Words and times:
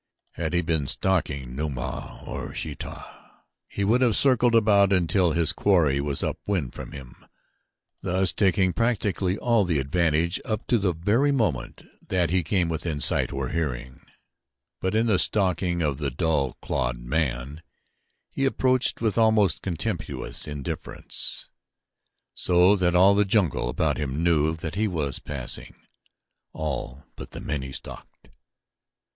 Had 0.31 0.53
he 0.53 0.63
been 0.63 0.87
stalking 0.87 1.55
Numa 1.55 2.23
or 2.25 2.55
Sheeta 2.55 3.05
he 3.67 3.83
would 3.83 4.01
have 4.01 4.15
circled 4.15 4.55
about 4.55 4.91
until 4.91 5.33
his 5.33 5.53
quarry 5.53 6.01
was 6.01 6.23
upwind 6.23 6.73
from 6.73 6.91
him, 6.91 7.23
thus 8.01 8.33
taking 8.33 8.73
practically 8.73 9.37
all 9.37 9.63
the 9.63 9.77
advantage 9.77 10.41
up 10.43 10.65
to 10.65 10.79
the 10.79 10.91
very 10.95 11.31
moment 11.31 11.83
that 12.07 12.31
he 12.31 12.41
came 12.41 12.67
within 12.67 12.99
sight 12.99 13.31
or 13.31 13.49
hearing; 13.49 14.01
but 14.79 14.95
in 14.95 15.05
the 15.05 15.19
stalking 15.19 15.83
of 15.83 15.99
the 15.99 16.09
dull 16.09 16.53
clod, 16.63 16.97
man, 16.97 17.61
he 18.31 18.45
approached 18.45 19.01
with 19.01 19.19
almost 19.19 19.61
contemptuous 19.61 20.47
indifference, 20.47 21.51
so 22.33 22.75
that 22.75 22.95
all 22.95 23.13
the 23.13 23.23
jungle 23.23 23.69
about 23.69 23.97
him 23.97 24.23
knew 24.23 24.55
that 24.55 24.73
he 24.73 24.87
was 24.87 25.19
passing 25.19 25.75
all 26.53 27.05
but 27.15 27.29
the 27.29 27.39
men 27.39 27.61
he 27.61 27.71
stalked. 27.71 28.29